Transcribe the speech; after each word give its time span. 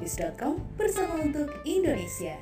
holopis.com 0.00 0.56
bersama 0.80 1.20
untuk 1.20 1.52
Indonesia. 1.68 2.40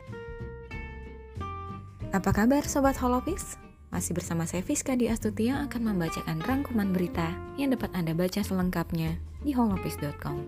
Apa 2.15 2.31
kabar 2.31 2.63
Sobat 2.63 2.95
Holopis? 3.03 3.59
Masih 3.91 4.15
bersama 4.15 4.47
saya 4.47 4.63
Fiska 4.63 4.95
di 4.95 5.11
Astuti 5.11 5.51
yang 5.51 5.67
akan 5.67 5.91
membacakan 5.91 6.39
rangkuman 6.39 6.95
berita 6.95 7.35
yang 7.59 7.75
dapat 7.75 7.91
Anda 7.99 8.15
baca 8.15 8.47
selengkapnya 8.47 9.19
di 9.43 9.51
holopis.com. 9.59 10.39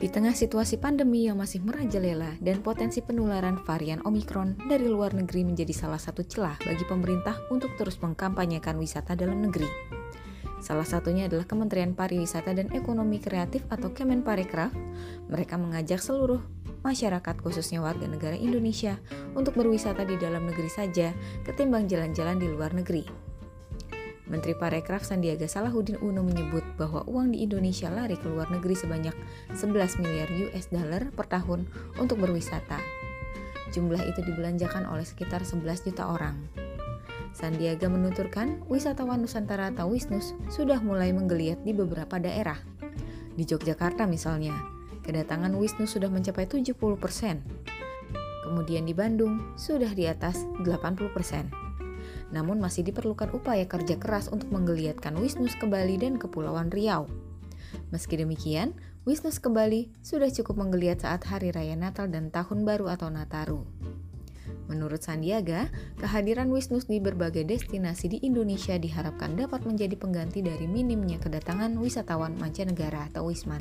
Di 0.00 0.08
tengah 0.08 0.32
situasi 0.32 0.80
pandemi 0.80 1.28
yang 1.28 1.36
masih 1.36 1.60
merajalela 1.60 2.32
dan 2.40 2.64
potensi 2.64 3.04
penularan 3.04 3.60
varian 3.68 4.00
Omikron 4.08 4.56
dari 4.64 4.88
luar 4.88 5.12
negeri 5.12 5.44
menjadi 5.44 5.76
salah 5.76 6.00
satu 6.00 6.24
celah 6.24 6.56
bagi 6.64 6.88
pemerintah 6.88 7.36
untuk 7.52 7.76
terus 7.76 8.00
mengkampanyekan 8.00 8.80
wisata 8.80 9.12
dalam 9.12 9.44
negeri. 9.44 9.93
Salah 10.64 10.88
satunya 10.88 11.28
adalah 11.28 11.44
Kementerian 11.44 11.92
Pariwisata 11.92 12.56
dan 12.56 12.72
Ekonomi 12.72 13.20
Kreatif 13.20 13.68
atau 13.68 13.92
Kemenparekraf. 13.92 14.72
Mereka 15.28 15.60
mengajak 15.60 16.00
seluruh 16.00 16.40
masyarakat 16.80 17.36
khususnya 17.44 17.84
warga 17.84 18.08
negara 18.08 18.32
Indonesia 18.32 18.96
untuk 19.36 19.60
berwisata 19.60 20.08
di 20.08 20.16
dalam 20.16 20.48
negeri 20.48 20.72
saja 20.72 21.12
ketimbang 21.44 21.84
jalan-jalan 21.84 22.40
di 22.40 22.48
luar 22.48 22.72
negeri. 22.72 23.04
Menteri 24.24 24.56
Parekraf 24.56 25.04
Sandiaga 25.04 25.44
Salahuddin 25.44 26.00
Uno 26.00 26.24
menyebut 26.24 26.64
bahwa 26.80 27.04
uang 27.04 27.36
di 27.36 27.44
Indonesia 27.44 27.92
lari 27.92 28.16
ke 28.16 28.24
luar 28.24 28.48
negeri 28.48 28.72
sebanyak 28.72 29.12
11 29.52 30.00
miliar 30.00 30.32
US 30.48 30.72
dollar 30.72 31.12
per 31.12 31.28
tahun 31.28 31.68
untuk 32.00 32.24
berwisata. 32.24 32.80
Jumlah 33.68 34.00
itu 34.08 34.24
dibelanjakan 34.24 34.88
oleh 34.88 35.04
sekitar 35.04 35.44
11 35.44 35.92
juta 35.92 36.08
orang. 36.08 36.63
Sandiaga 37.34 37.90
menuturkan 37.90 38.62
wisatawan 38.70 39.18
Nusantara 39.26 39.74
atau 39.74 39.90
Wisnus 39.90 40.38
sudah 40.54 40.78
mulai 40.78 41.10
menggeliat 41.10 41.66
di 41.66 41.74
beberapa 41.74 42.22
daerah. 42.22 42.62
Di 43.34 43.42
Yogyakarta 43.42 44.06
misalnya, 44.06 44.54
kedatangan 45.02 45.50
Wisnus 45.58 45.98
sudah 45.98 46.06
mencapai 46.06 46.46
70%. 46.46 46.78
Kemudian 48.46 48.86
di 48.86 48.94
Bandung 48.94 49.58
sudah 49.58 49.90
di 49.90 50.06
atas 50.06 50.46
80%. 50.62 51.50
Namun 52.30 52.62
masih 52.62 52.86
diperlukan 52.86 53.34
upaya 53.34 53.66
kerja 53.66 53.98
keras 53.98 54.30
untuk 54.30 54.54
menggeliatkan 54.54 55.18
Wisnus 55.18 55.58
ke 55.58 55.66
Bali 55.66 55.98
dan 55.98 56.22
Kepulauan 56.22 56.70
Riau. 56.70 57.10
Meski 57.90 58.14
demikian, 58.14 58.78
Wisnus 59.02 59.42
ke 59.42 59.50
Bali 59.50 59.90
sudah 60.06 60.30
cukup 60.30 60.54
menggeliat 60.54 61.02
saat 61.02 61.26
Hari 61.26 61.50
Raya 61.50 61.74
Natal 61.74 62.06
dan 62.06 62.30
Tahun 62.30 62.62
Baru 62.62 62.86
atau 62.86 63.10
Nataru. 63.10 63.66
Menurut 64.64 65.04
Sandiaga, 65.04 65.68
kehadiran 66.00 66.48
Wisnus 66.48 66.88
di 66.88 66.96
berbagai 66.96 67.44
destinasi 67.44 68.16
di 68.16 68.18
Indonesia 68.24 68.80
diharapkan 68.80 69.36
dapat 69.36 69.68
menjadi 69.68 69.92
pengganti 70.00 70.40
dari 70.40 70.64
minimnya 70.64 71.20
kedatangan 71.20 71.76
wisatawan 71.76 72.32
mancanegara 72.40 73.12
atau 73.12 73.28
Wisman. 73.28 73.60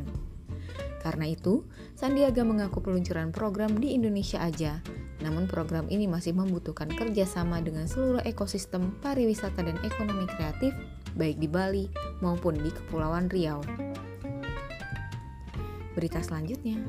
Karena 1.04 1.28
itu, 1.28 1.68
Sandiaga 2.00 2.48
mengaku 2.48 2.80
peluncuran 2.80 3.36
program 3.36 3.76
di 3.76 3.92
Indonesia 3.92 4.40
aja, 4.40 4.80
namun 5.20 5.52
program 5.52 5.92
ini 5.92 6.08
masih 6.08 6.32
membutuhkan 6.32 6.88
kerjasama 6.88 7.60
dengan 7.60 7.84
seluruh 7.92 8.24
ekosistem 8.24 8.96
pariwisata 9.04 9.60
dan 9.68 9.76
ekonomi 9.84 10.24
kreatif, 10.32 10.72
baik 11.20 11.44
di 11.44 11.52
Bali 11.52 11.86
maupun 12.24 12.56
di 12.56 12.72
Kepulauan 12.72 13.28
Riau. 13.28 13.60
Berita 15.94 16.24
selanjutnya, 16.24 16.80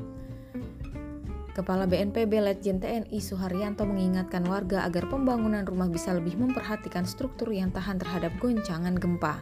Kepala 1.55 1.87
BNPB 1.87 2.43
Letjen 2.43 2.83
TNI 2.83 3.15
Suharyanto 3.23 3.87
mengingatkan 3.87 4.43
warga 4.43 4.83
agar 4.83 5.07
pembangunan 5.07 5.63
rumah 5.63 5.87
bisa 5.87 6.11
lebih 6.11 6.35
memperhatikan 6.35 7.07
struktur 7.07 7.47
yang 7.47 7.71
tahan 7.71 7.95
terhadap 7.95 8.35
goncangan 8.43 8.91
gempa. 8.91 9.39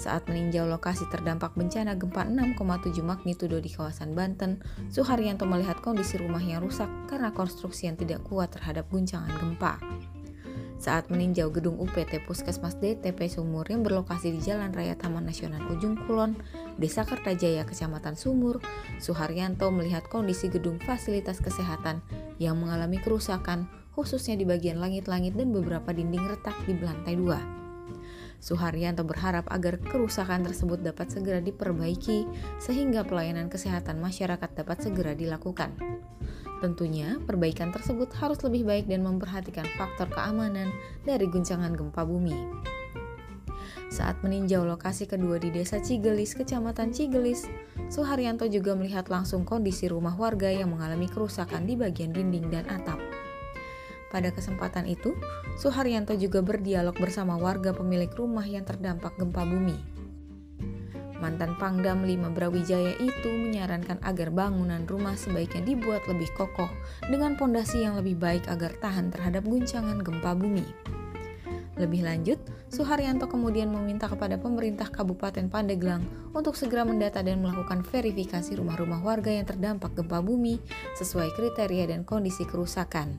Saat 0.00 0.24
meninjau 0.32 0.64
lokasi 0.64 1.04
terdampak 1.12 1.52
bencana 1.52 2.00
gempa 2.00 2.24
6,7 2.24 3.04
magnitudo 3.04 3.60
di 3.60 3.68
kawasan 3.68 4.16
Banten, 4.16 4.64
Suharyanto 4.88 5.44
melihat 5.44 5.76
kondisi 5.84 6.16
rumah 6.16 6.40
yang 6.40 6.64
rusak 6.64 6.88
karena 7.12 7.28
konstruksi 7.28 7.92
yang 7.92 8.00
tidak 8.00 8.24
kuat 8.24 8.56
terhadap 8.56 8.88
guncangan 8.88 9.28
gempa. 9.36 9.76
Saat 10.80 11.12
meninjau 11.12 11.52
gedung 11.52 11.76
UPT 11.76 12.24
Puskesmas 12.24 12.80
DTP 12.80 13.28
Sumur 13.28 13.68
yang 13.68 13.84
berlokasi 13.84 14.32
di 14.32 14.40
Jalan 14.40 14.72
Raya 14.72 14.96
Taman 14.96 15.28
Nasional 15.28 15.60
Ujung 15.68 15.92
Kulon, 16.08 16.40
Desa 16.80 17.04
Kertajaya, 17.04 17.68
Kecamatan 17.68 18.16
Sumur, 18.16 18.64
Suharyanto 18.96 19.68
melihat 19.68 20.08
kondisi 20.08 20.48
gedung 20.48 20.80
fasilitas 20.80 21.36
kesehatan 21.44 22.00
yang 22.40 22.56
mengalami 22.56 22.96
kerusakan, 22.96 23.68
khususnya 23.92 24.40
di 24.40 24.48
bagian 24.48 24.80
langit-langit 24.80 25.36
dan 25.36 25.52
beberapa 25.52 25.92
dinding 25.92 26.24
retak 26.24 26.56
di 26.64 26.80
lantai 26.80 27.20
dua. 27.20 27.36
Suharyanto 28.40 29.04
berharap 29.04 29.44
agar 29.52 29.76
kerusakan 29.76 30.40
tersebut 30.48 30.80
dapat 30.80 31.12
segera 31.12 31.44
diperbaiki 31.44 32.24
sehingga 32.56 33.04
pelayanan 33.04 33.52
kesehatan 33.52 34.00
masyarakat 34.00 34.48
dapat 34.56 34.80
segera 34.80 35.12
dilakukan. 35.12 35.76
Tentunya, 36.64 37.20
perbaikan 37.28 37.76
tersebut 37.76 38.08
harus 38.16 38.40
lebih 38.40 38.64
baik 38.64 38.88
dan 38.88 39.04
memperhatikan 39.04 39.68
faktor 39.76 40.08
keamanan 40.08 40.72
dari 41.04 41.28
guncangan 41.28 41.76
gempa 41.76 42.08
bumi. 42.08 42.36
Saat 43.90 44.22
meninjau 44.22 44.62
lokasi 44.62 45.10
kedua 45.10 45.42
di 45.42 45.50
Desa 45.50 45.82
Cigelis, 45.82 46.38
Kecamatan 46.38 46.94
Cigelis, 46.94 47.50
Suharyanto 47.90 48.46
juga 48.46 48.78
melihat 48.78 49.10
langsung 49.10 49.42
kondisi 49.42 49.90
rumah 49.90 50.14
warga 50.14 50.46
yang 50.46 50.70
mengalami 50.70 51.10
kerusakan 51.10 51.66
di 51.66 51.74
bagian 51.74 52.14
dinding 52.14 52.54
dan 52.54 52.70
atap. 52.70 53.02
Pada 54.14 54.30
kesempatan 54.30 54.86
itu, 54.86 55.10
Suharyanto 55.58 56.14
juga 56.14 56.38
berdialog 56.38 56.94
bersama 57.02 57.34
warga 57.34 57.74
pemilik 57.74 58.10
rumah 58.14 58.46
yang 58.46 58.62
terdampak 58.62 59.18
gempa 59.18 59.42
bumi. 59.42 59.78
Mantan 61.18 61.58
Pangdam 61.58 62.06
5 62.06 62.32
Brawijaya 62.32 62.96
itu 62.96 63.28
menyarankan 63.28 64.00
agar 64.06 64.32
bangunan 64.32 64.86
rumah 64.88 65.18
sebaiknya 65.18 65.66
dibuat 65.66 66.06
lebih 66.08 66.30
kokoh 66.32 66.70
dengan 67.10 67.36
pondasi 67.36 67.84
yang 67.84 67.98
lebih 67.98 68.16
baik 68.16 68.48
agar 68.48 68.72
tahan 68.80 69.12
terhadap 69.12 69.44
guncangan 69.44 70.00
gempa 70.00 70.32
bumi. 70.32 70.64
Lebih 71.76 72.08
lanjut, 72.08 72.40
Suharyanto 72.70 73.26
kemudian 73.26 73.66
meminta 73.66 74.06
kepada 74.06 74.38
pemerintah 74.38 74.86
Kabupaten 74.86 75.50
Pandeglang 75.50 76.06
untuk 76.30 76.54
segera 76.54 76.86
mendata 76.86 77.18
dan 77.18 77.42
melakukan 77.42 77.82
verifikasi 77.82 78.54
rumah-rumah 78.54 79.02
warga 79.02 79.34
yang 79.34 79.42
terdampak 79.42 79.90
gempa 79.98 80.22
bumi 80.22 80.62
sesuai 80.94 81.34
kriteria 81.34 81.90
dan 81.90 82.06
kondisi 82.06 82.46
kerusakan. 82.46 83.10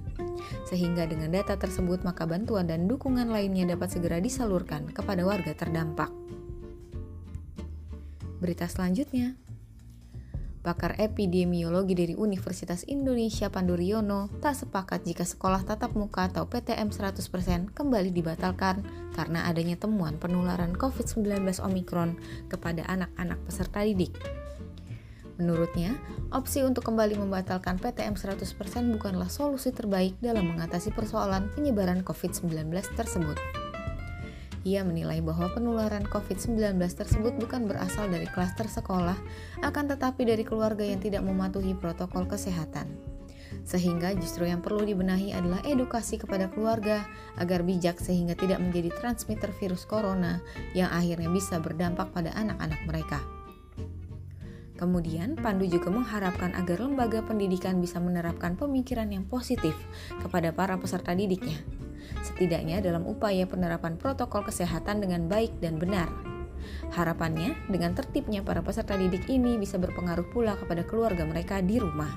Sehingga 0.72 1.04
dengan 1.04 1.36
data 1.36 1.60
tersebut 1.60 2.08
maka 2.08 2.24
bantuan 2.24 2.64
dan 2.64 2.88
dukungan 2.88 3.28
lainnya 3.28 3.76
dapat 3.76 3.92
segera 3.92 4.24
disalurkan 4.24 4.88
kepada 4.88 5.28
warga 5.28 5.52
terdampak. 5.52 6.08
Berita 8.40 8.72
selanjutnya, 8.72 9.36
pakar 10.62 10.96
epidemiologi 11.02 11.98
dari 11.98 12.14
Universitas 12.14 12.86
Indonesia 12.86 13.50
Pandu 13.50 13.74
Riono 13.74 14.30
tak 14.40 14.54
sepakat 14.54 15.04
jika 15.04 15.26
sekolah 15.26 15.66
tatap 15.66 15.98
muka 15.98 16.30
atau 16.30 16.46
PTM 16.46 16.94
100% 16.94 17.74
kembali 17.74 18.14
dibatalkan 18.14 18.86
karena 19.18 19.50
adanya 19.50 19.76
temuan 19.76 20.22
penularan 20.22 20.78
COVID-19 20.78 21.42
Omikron 21.66 22.16
kepada 22.48 22.86
anak-anak 22.86 23.42
peserta 23.44 23.82
didik. 23.82 24.14
Menurutnya, 25.42 25.98
opsi 26.30 26.62
untuk 26.62 26.86
kembali 26.86 27.18
membatalkan 27.18 27.82
PTM 27.82 28.14
100% 28.14 28.46
bukanlah 28.94 29.26
solusi 29.26 29.74
terbaik 29.74 30.14
dalam 30.22 30.54
mengatasi 30.54 30.94
persoalan 30.94 31.50
penyebaran 31.58 32.06
COVID-19 32.06 32.70
tersebut. 32.94 33.61
Ia 34.62 34.86
menilai 34.86 35.26
bahwa 35.26 35.50
penularan 35.50 36.06
COVID-19 36.06 36.78
tersebut 36.78 37.34
bukan 37.42 37.66
berasal 37.66 38.14
dari 38.14 38.30
klaster 38.30 38.70
sekolah, 38.70 39.18
akan 39.66 39.86
tetapi 39.90 40.22
dari 40.22 40.46
keluarga 40.46 40.86
yang 40.86 41.02
tidak 41.02 41.26
mematuhi 41.26 41.74
protokol 41.74 42.30
kesehatan. 42.30 42.86
Sehingga 43.66 44.14
justru 44.16 44.46
yang 44.46 44.62
perlu 44.62 44.86
dibenahi 44.86 45.34
adalah 45.34 45.66
edukasi 45.66 46.22
kepada 46.22 46.48
keluarga 46.54 47.04
agar 47.42 47.66
bijak 47.66 47.98
sehingga 47.98 48.38
tidak 48.38 48.62
menjadi 48.62 48.94
transmitter 49.02 49.50
virus 49.58 49.84
corona 49.84 50.40
yang 50.78 50.94
akhirnya 50.94 51.28
bisa 51.34 51.58
berdampak 51.58 52.14
pada 52.14 52.30
anak-anak 52.38 52.82
mereka. 52.86 53.20
Kemudian, 54.78 55.38
Pandu 55.38 55.70
juga 55.70 55.94
mengharapkan 55.94 56.58
agar 56.58 56.82
lembaga 56.82 57.22
pendidikan 57.22 57.78
bisa 57.78 58.02
menerapkan 58.02 58.58
pemikiran 58.58 59.14
yang 59.14 59.30
positif 59.30 59.78
kepada 60.26 60.50
para 60.50 60.74
peserta 60.82 61.14
didiknya, 61.14 61.62
setidaknya 62.22 62.82
dalam 62.82 63.08
upaya 63.08 63.46
penerapan 63.46 63.98
protokol 63.98 64.46
kesehatan 64.46 65.02
dengan 65.02 65.26
baik 65.28 65.58
dan 65.64 65.78
benar. 65.82 66.12
Harapannya, 66.94 67.58
dengan 67.72 67.98
tertibnya 67.98 68.46
para 68.46 68.62
peserta 68.62 68.94
didik 68.94 69.26
ini 69.32 69.58
bisa 69.58 69.82
berpengaruh 69.82 70.30
pula 70.30 70.54
kepada 70.60 70.86
keluarga 70.86 71.26
mereka 71.26 71.64
di 71.64 71.82
rumah. 71.82 72.12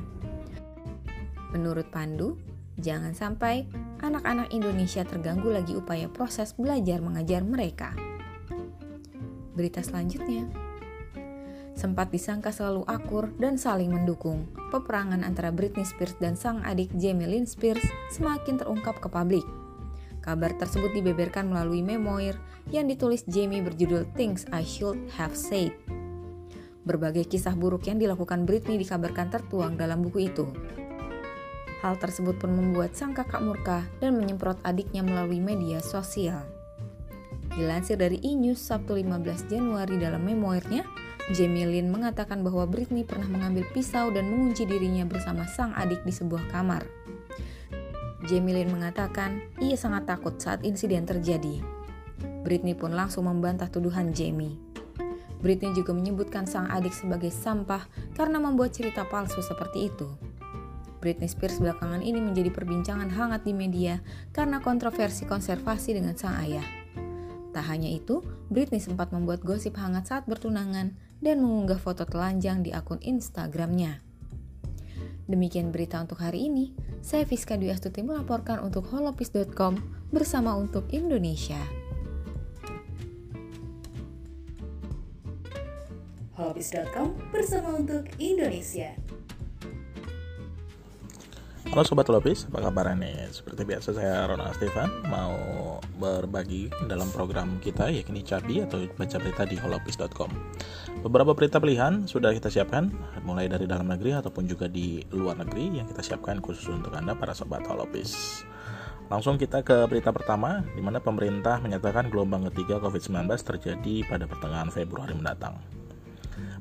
Menurut 1.55 1.89
Pandu, 1.89 2.37
jangan 2.77 3.15
sampai 3.15 3.65
anak-anak 4.03 4.51
Indonesia 4.51 5.07
terganggu 5.07 5.55
lagi 5.55 5.73
upaya 5.79 6.11
proses 6.11 6.53
belajar 6.59 6.99
mengajar 6.99 7.47
mereka. 7.47 7.95
Berita 9.55 9.81
selanjutnya, 9.87 10.51
sempat 11.79 12.11
disangka 12.11 12.51
selalu 12.51 12.83
akur 12.91 13.31
dan 13.39 13.55
saling 13.55 13.95
mendukung. 13.95 14.51
Peperangan 14.75 15.23
antara 15.23 15.55
Britney 15.55 15.87
Spears 15.87 16.19
dan 16.19 16.35
sang 16.35 16.59
adik 16.67 16.91
Jamie 16.99 17.31
Lynn 17.31 17.47
Spears 17.47 17.87
semakin 18.11 18.59
terungkap 18.59 18.99
ke 18.99 19.07
publik. 19.07 19.47
Kabar 20.25 20.57
tersebut 20.57 20.97
dibeberkan 20.97 21.53
melalui 21.53 21.85
memoir 21.85 22.41
yang 22.73 22.89
ditulis 22.89 23.29
Jamie 23.29 23.61
berjudul 23.61 24.09
Things 24.17 24.49
I 24.49 24.65
Should 24.65 24.97
Have 25.21 25.37
Said. 25.37 25.77
Berbagai 26.89 27.29
kisah 27.29 27.53
buruk 27.53 27.85
yang 27.93 28.01
dilakukan 28.01 28.49
Britney 28.49 28.81
dikabarkan 28.81 29.29
tertuang 29.29 29.77
dalam 29.77 30.01
buku 30.01 30.33
itu. 30.33 30.49
Hal 31.85 32.01
tersebut 32.01 32.41
pun 32.41 32.57
membuat 32.57 32.97
sang 32.97 33.13
kakak 33.13 33.45
murka 33.45 33.85
dan 34.01 34.17
menyemprot 34.17 34.57
adiknya 34.65 35.05
melalui 35.05 35.45
media 35.45 35.85
sosial. 35.85 36.41
Dilansir 37.53 38.01
dari 38.01 38.17
e-news 38.25 38.65
Sabtu 38.65 38.97
15 38.97 39.53
Januari 39.53 40.01
dalam 40.01 40.25
memoirnya, 40.25 40.89
Jamie 41.37 41.69
Lynn 41.69 41.93
mengatakan 41.93 42.41
bahwa 42.41 42.65
Britney 42.65 43.05
pernah 43.05 43.29
mengambil 43.29 43.69
pisau 43.77 44.09
dan 44.09 44.33
mengunci 44.33 44.65
dirinya 44.65 45.05
bersama 45.05 45.45
sang 45.45 45.77
adik 45.77 46.01
di 46.09 46.17
sebuah 46.17 46.49
kamar. 46.49 46.89
Jamie 48.25 48.57
Lynn 48.57 48.73
mengatakan 48.73 49.45
ia 49.61 49.77
sangat 49.77 50.09
takut 50.09 50.41
saat 50.41 50.65
insiden 50.65 51.05
terjadi. 51.05 51.61
Britney 52.45 52.73
pun 52.73 52.93
langsung 52.93 53.29
membantah 53.29 53.69
tuduhan 53.69 54.13
Jamie. 54.17 54.57
Britney 55.45 55.77
juga 55.77 55.93
menyebutkan 55.93 56.49
sang 56.49 56.73
adik 56.73 56.97
sebagai 56.97 57.29
sampah 57.29 57.85
karena 58.17 58.41
membuat 58.41 58.73
cerita 58.73 59.05
palsu 59.05 59.45
seperti 59.45 59.93
itu. 59.93 60.09
Britney 61.05 61.29
Spears 61.29 61.61
belakangan 61.61 62.01
ini 62.01 62.17
menjadi 62.17 62.49
perbincangan 62.49 63.13
hangat 63.13 63.45
di 63.45 63.53
media 63.53 64.01
karena 64.33 64.65
kontroversi 64.65 65.29
konservasi 65.29 65.93
dengan 65.93 66.17
sang 66.17 66.41
ayah. 66.41 66.65
Tak 67.53 67.65
hanya 67.69 67.93
itu, 67.93 68.25
Britney 68.49 68.81
sempat 68.81 69.13
membuat 69.13 69.45
gosip 69.45 69.77
hangat 69.77 70.09
saat 70.09 70.25
bertunangan 70.25 70.97
dan 71.21 71.37
mengunggah 71.45 71.77
foto 71.77 72.09
telanjang 72.09 72.65
di 72.65 72.73
akun 72.73 73.05
Instagramnya. 73.05 74.14
Demikian 75.25 75.73
berita 75.73 76.01
untuk 76.01 76.21
hari 76.21 76.53
ini. 76.53 76.77
Saya 77.01 77.25
Fiska 77.25 77.57
Dwi 77.57 77.73
Astuti 77.73 78.05
melaporkan 78.05 78.61
untuk 78.61 78.89
holopis.com 78.93 79.81
bersama 80.13 80.53
untuk 80.57 80.89
Indonesia. 80.93 81.61
holopis.com 86.35 87.15
bersama 87.31 87.79
untuk 87.79 88.11
Indonesia. 88.19 88.99
Halo 91.75 91.83
Sobat 91.83 92.07
Lopis, 92.07 92.47
apa 92.47 92.71
kabar 92.71 92.95
nih? 92.95 93.35
Seperti 93.35 93.67
biasa 93.67 93.99
saya 93.99 94.31
Ronald 94.31 94.55
Stefan 94.55 94.95
mau 95.11 95.35
berbagi 95.99 96.71
dalam 96.87 97.11
program 97.11 97.59
kita 97.59 97.91
yakni 97.91 98.23
Cabi 98.23 98.63
atau 98.63 98.87
baca 98.95 99.19
berita 99.19 99.43
di 99.43 99.59
holopis.com. 99.59 100.31
Beberapa 101.03 101.35
berita 101.35 101.59
pilihan 101.59 102.07
sudah 102.07 102.31
kita 102.31 102.47
siapkan 102.47 102.95
mulai 103.27 103.51
dari 103.51 103.67
dalam 103.67 103.91
negeri 103.91 104.15
ataupun 104.15 104.47
juga 104.47 104.71
di 104.71 105.03
luar 105.11 105.43
negeri 105.43 105.83
yang 105.83 105.91
kita 105.91 105.99
siapkan 105.99 106.39
khusus 106.39 106.71
untuk 106.71 106.95
Anda 106.95 107.19
para 107.19 107.35
Sobat 107.35 107.67
Holopis. 107.67 108.47
Langsung 109.11 109.35
kita 109.35 109.67
ke 109.67 109.91
berita 109.91 110.15
pertama 110.15 110.63
di 110.79 110.79
mana 110.79 111.03
pemerintah 111.03 111.59
menyatakan 111.59 112.07
gelombang 112.07 112.47
ketiga 112.55 112.79
COVID-19 112.87 113.35
terjadi 113.43 114.07
pada 114.07 114.31
pertengahan 114.31 114.71
Februari 114.71 115.19
mendatang. 115.19 115.59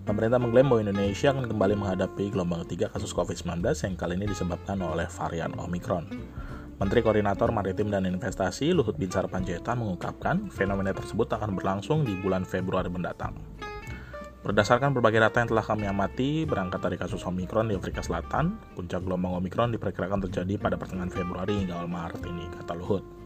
Pemerintah 0.03 0.35
mengklaim 0.35 0.67
bahwa 0.67 0.83
Indonesia 0.83 1.31
akan 1.31 1.47
kembali 1.47 1.79
menghadapi 1.79 2.27
gelombang 2.35 2.67
ketiga 2.67 2.91
kasus 2.91 3.15
COVID-19 3.15 3.63
yang 3.63 3.95
kali 3.95 4.19
ini 4.19 4.27
disebabkan 4.27 4.75
oleh 4.83 5.07
varian 5.07 5.55
Omicron. 5.55 6.11
Menteri 6.75 6.99
Koordinator 6.99 7.47
Maritim 7.55 7.87
dan 7.87 8.03
Investasi 8.03 8.75
Luhut 8.75 8.99
Binsar 8.99 9.31
Panjaitan 9.31 9.79
mengungkapkan 9.79 10.51
fenomena 10.51 10.91
tersebut 10.91 11.31
akan 11.31 11.55
berlangsung 11.55 12.03
di 12.03 12.19
bulan 12.19 12.43
Februari 12.43 12.91
mendatang. 12.91 13.31
Berdasarkan 14.43 14.91
berbagai 14.91 15.23
data 15.23 15.39
yang 15.39 15.55
telah 15.55 15.63
kami 15.63 15.87
amati, 15.87 16.43
berangkat 16.43 16.83
dari 16.83 16.99
kasus 16.99 17.23
Omicron 17.23 17.71
di 17.71 17.79
Afrika 17.79 18.03
Selatan, 18.03 18.59
puncak 18.75 19.07
gelombang 19.07 19.39
Omicron 19.39 19.71
diperkirakan 19.71 20.19
terjadi 20.27 20.59
pada 20.59 20.75
pertengahan 20.75 21.15
Februari 21.15 21.63
hingga 21.63 21.79
awal 21.79 21.87
Maret 21.87 22.27
ini, 22.27 22.51
kata 22.51 22.75
Luhut. 22.75 23.22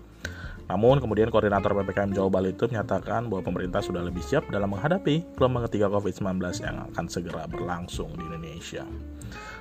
Namun 0.68 1.00
kemudian 1.00 1.32
koordinator 1.32 1.72
PPKM 1.72 2.12
Jawa 2.12 2.28
Bali 2.28 2.52
itu 2.52 2.68
menyatakan 2.68 3.32
bahwa 3.32 3.44
pemerintah 3.44 3.80
sudah 3.80 4.04
lebih 4.04 4.20
siap 4.20 4.52
dalam 4.52 4.76
menghadapi 4.76 5.24
gelombang 5.40 5.64
ketiga 5.72 5.88
COVID-19 5.88 6.44
yang 6.60 6.78
akan 6.92 7.06
segera 7.08 7.48
berlangsung 7.48 8.12
di 8.20 8.24
Indonesia. 8.28 8.84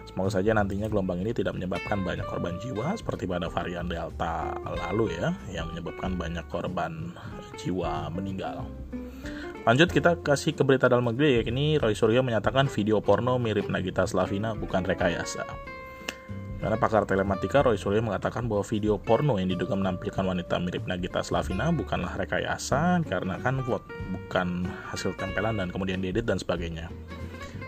Semoga 0.07 0.39
saja 0.39 0.51
nantinya 0.55 0.91
gelombang 0.91 1.23
ini 1.23 1.31
tidak 1.31 1.55
menyebabkan 1.55 2.03
banyak 2.03 2.27
korban 2.27 2.59
jiwa 2.59 2.95
seperti 2.99 3.27
pada 3.27 3.47
varian 3.47 3.87
Delta 3.87 4.55
lalu 4.67 5.15
ya, 5.15 5.35
yang 5.51 5.71
menyebabkan 5.75 6.19
banyak 6.19 6.47
korban 6.51 7.15
jiwa 7.59 8.11
meninggal. 8.11 8.67
Lanjut 9.67 9.91
kita 9.91 10.23
kasih 10.23 10.55
ke 10.55 10.63
berita 10.63 10.87
dalam 10.87 11.11
negeri, 11.11 11.43
yakni 11.43 11.75
Roy 11.83 11.99
Suryo 11.99 12.23
menyatakan 12.23 12.71
video 12.71 13.03
porno 13.03 13.35
mirip 13.43 13.67
Nagita 13.67 14.07
Slavina 14.07 14.55
bukan 14.55 14.87
rekayasa. 14.87 15.43
Karena 16.57 16.81
pakar 16.81 17.05
telematika 17.05 17.61
Roy 17.61 17.77
Suryo 17.77 18.01
mengatakan 18.01 18.49
bahwa 18.49 18.65
video 18.65 18.97
porno 18.97 19.37
yang 19.37 19.53
diduga 19.53 19.77
menampilkan 19.77 20.25
wanita 20.25 20.57
mirip 20.57 20.89
Nagita 20.89 21.21
Slavina 21.21 21.69
bukanlah 21.69 22.17
rekayasa 22.17 23.05
karena 23.05 23.37
kan 23.45 23.61
bukan 23.61 24.49
hasil 24.89 25.13
tempelan 25.21 25.61
dan 25.61 25.69
kemudian 25.69 26.01
diedit 26.01 26.25
dan 26.25 26.41
sebagainya. 26.41 26.89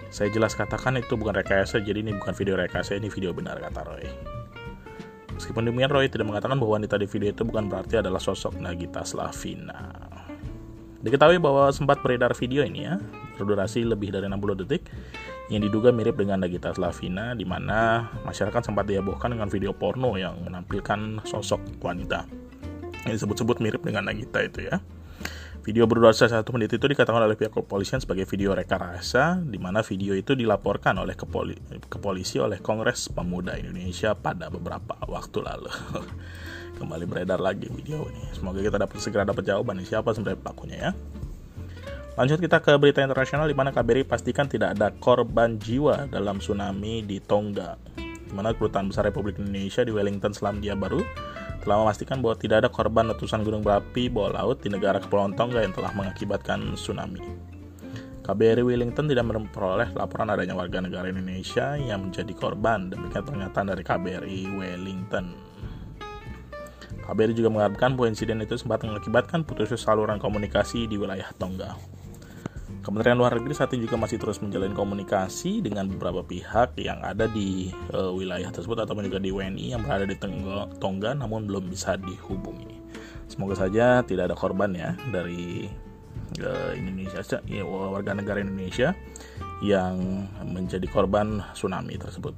Saya 0.09 0.33
jelas 0.33 0.57
katakan 0.57 0.97
itu 0.97 1.21
bukan 1.21 1.37
rekayasa, 1.37 1.85
jadi 1.85 2.01
ini 2.01 2.17
bukan 2.17 2.33
video 2.33 2.57
rekayasa, 2.57 2.97
ini 2.97 3.13
video 3.13 3.37
benar, 3.37 3.61
kata 3.61 3.85
Roy. 3.85 4.09
Meskipun 5.37 5.69
demikian, 5.69 5.93
Roy 5.93 6.09
tidak 6.09 6.33
mengatakan 6.33 6.57
bahwa 6.57 6.81
wanita 6.81 6.97
di 6.97 7.05
video 7.05 7.29
itu 7.29 7.45
bukan 7.45 7.69
berarti 7.69 8.01
adalah 8.01 8.17
sosok 8.17 8.57
Nagita 8.57 9.05
Slavina. 9.05 9.93
Diketahui 11.05 11.37
bahwa 11.39 11.69
sempat 11.71 12.01
beredar 12.01 12.33
video 12.33 12.65
ini 12.65 12.89
ya, 12.89 12.97
berdurasi 13.37 13.85
lebih 13.85 14.11
dari 14.11 14.27
60 14.27 14.65
detik, 14.65 14.89
yang 15.49 15.65
diduga 15.65 15.89
mirip 15.89 16.21
dengan 16.21 16.45
Nagita 16.45 16.77
Slavina 16.77 17.33
di 17.33 17.49
mana 17.49 18.09
masyarakat 18.25 18.69
sempat 18.69 18.85
dihebohkan 18.85 19.33
dengan 19.33 19.49
video 19.49 19.73
porno 19.73 20.17
yang 20.21 20.45
menampilkan 20.45 21.25
sosok 21.25 21.81
wanita 21.81 22.29
yang 23.09 23.15
disebut-sebut 23.17 23.65
mirip 23.65 23.81
dengan 23.81 24.09
Nagita 24.09 24.45
itu 24.45 24.69
ya. 24.69 24.81
Video 25.69 25.85
berdurasi 25.85 26.33
satu 26.33 26.57
menit 26.57 26.73
itu 26.73 26.81
dikatakan 26.81 27.29
oleh 27.29 27.37
pihak 27.37 27.53
kepolisian 27.53 28.01
sebagai 28.01 28.25
video 28.25 28.57
rekayasa, 28.57 29.37
di 29.45 29.61
mana 29.61 29.85
video 29.85 30.17
itu 30.17 30.33
dilaporkan 30.33 30.97
oleh 30.97 31.13
kepoli 31.13 31.61
kepolisi 31.93 32.41
oleh 32.41 32.57
Kongres 32.63 33.13
Pemuda 33.13 33.53
Indonesia 33.61 34.17
pada 34.17 34.49
beberapa 34.49 34.97
waktu 35.05 35.45
lalu. 35.45 35.69
Kembali 36.81 37.05
beredar 37.05 37.43
lagi 37.43 37.69
video 37.69 38.07
ini. 38.09 38.33
Semoga 38.33 38.65
kita 38.65 38.81
dapat 38.81 38.97
segera 39.03 39.29
dapat 39.29 39.45
jawaban 39.45 39.83
siapa 39.85 40.15
sebenarnya 40.17 40.41
pelakunya 40.41 40.77
ya. 40.79 40.91
Lanjut 42.19 42.43
kita 42.43 42.59
ke 42.59 42.75
berita 42.83 42.99
internasional 42.99 43.47
di 43.47 43.55
mana 43.55 43.71
KBRI 43.71 44.03
pastikan 44.03 44.51
tidak 44.51 44.75
ada 44.75 44.91
korban 44.91 45.55
jiwa 45.55 46.11
dalam 46.11 46.43
tsunami 46.43 47.07
di 47.07 47.23
Tonga. 47.23 47.79
Di 47.95 48.35
mana 48.35 48.51
Kedutaan 48.51 48.91
Besar 48.91 49.07
Republik 49.07 49.39
Indonesia 49.39 49.87
di 49.87 49.95
Wellington, 49.95 50.35
Selandia 50.35 50.75
Baru 50.75 50.99
telah 51.63 51.79
memastikan 51.79 52.19
bahwa 52.19 52.35
tidak 52.35 52.67
ada 52.67 52.75
korban 52.75 53.07
letusan 53.07 53.47
gunung 53.47 53.63
berapi 53.63 54.11
bawah 54.11 54.35
laut 54.35 54.59
di 54.59 54.67
negara 54.67 54.99
Kepulauan 54.99 55.39
Tonga 55.39 55.63
yang 55.63 55.71
telah 55.71 55.95
mengakibatkan 55.95 56.75
tsunami. 56.75 57.23
KBRI 58.27 58.67
Wellington 58.67 59.07
tidak 59.07 59.23
memperoleh 59.23 59.95
laporan 59.95 60.35
adanya 60.35 60.59
warga 60.59 60.83
negara 60.83 61.07
Indonesia 61.07 61.79
yang 61.79 62.11
menjadi 62.11 62.35
korban, 62.35 62.91
demikian 62.91 63.23
pernyataan 63.31 63.71
dari 63.71 63.87
KBRI 63.87 64.59
Wellington. 64.59 65.39
KBRI 67.07 67.39
juga 67.39 67.55
mengharapkan 67.55 67.95
bahwa 67.95 68.11
insiden 68.11 68.43
itu 68.43 68.59
sempat 68.59 68.83
mengakibatkan 68.83 69.47
putusnya 69.47 69.79
saluran 69.79 70.19
komunikasi 70.19 70.91
di 70.91 70.99
wilayah 70.99 71.31
Tonga. 71.39 71.98
Kementerian 72.89 73.21
Luar 73.21 73.37
Negeri 73.37 73.53
saat 73.53 73.69
ini 73.77 73.85
juga 73.85 74.01
masih 74.01 74.17
terus 74.17 74.41
menjalin 74.41 74.73
komunikasi 74.73 75.61
dengan 75.61 75.93
beberapa 75.93 76.25
pihak 76.25 76.73
yang 76.81 77.05
ada 77.05 77.29
di 77.29 77.69
uh, 77.93 78.17
wilayah 78.17 78.49
tersebut 78.49 78.81
ataupun 78.81 79.05
juga 79.13 79.21
di 79.21 79.29
WNI 79.29 79.77
yang 79.77 79.85
berada 79.85 80.09
di 80.09 80.17
Tongga 80.81 81.13
namun 81.13 81.45
belum 81.45 81.69
bisa 81.69 82.01
dihubungi. 82.01 82.81
Semoga 83.29 83.61
saja 83.61 84.01
tidak 84.09 84.33
ada 84.33 84.37
korban 84.41 84.73
ya 84.73 84.97
dari 85.13 85.69
uh, 86.41 86.73
Indonesia 86.73 87.21
ya, 87.45 87.61
warga 87.69 88.17
negara 88.17 88.41
Indonesia 88.41 88.97
yang 89.61 90.25
menjadi 90.49 90.89
korban 90.89 91.45
tsunami 91.53 92.01
tersebut. 92.01 92.33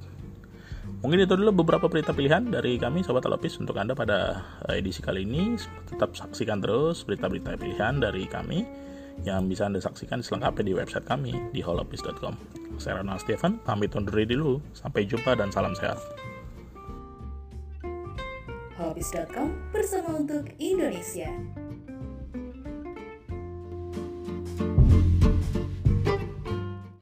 Mungkin 1.06 1.30
itu 1.30 1.38
dulu 1.38 1.62
beberapa 1.62 1.86
berita 1.86 2.10
pilihan 2.10 2.50
dari 2.50 2.74
kami 2.74 3.06
Sobat 3.06 3.22
Alopis 3.22 3.54
untuk 3.62 3.78
Anda 3.78 3.94
pada 3.94 4.42
eh, 4.66 4.82
edisi 4.82 4.98
kali 4.98 5.22
ini. 5.22 5.54
Tetap 5.94 6.18
saksikan 6.18 6.58
terus 6.58 7.06
berita-berita 7.06 7.54
pilihan 7.54 8.02
dari 8.02 8.26
kami 8.26 8.89
yang 9.24 9.46
bisa 9.48 9.68
Anda 9.68 9.80
saksikan 9.82 10.24
selengkapnya 10.24 10.64
di 10.70 10.74
website 10.76 11.06
kami 11.06 11.36
di 11.52 11.60
holopis.com. 11.60 12.34
Saya 12.80 13.04
Ronald 13.04 13.20
Stephen, 13.20 13.60
pamit 13.60 13.92
undur 13.92 14.16
diri 14.16 14.36
dulu. 14.36 14.60
Sampai 14.72 15.04
jumpa 15.04 15.36
dan 15.36 15.52
salam 15.52 15.76
sehat. 15.76 16.00
Holopis.com 18.80 19.52
bersama 19.76 20.16
untuk 20.16 20.48
Indonesia. 20.56 21.28